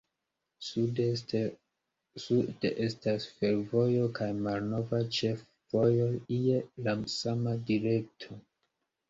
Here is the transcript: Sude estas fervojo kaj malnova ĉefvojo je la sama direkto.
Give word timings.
Sude 0.67 1.03
estas 2.85 3.27
fervojo 3.41 4.07
kaj 4.21 4.31
malnova 4.49 5.03
ĉefvojo 5.19 6.09
je 6.41 6.65
la 6.89 6.97
sama 7.19 7.55
direkto. 7.71 8.43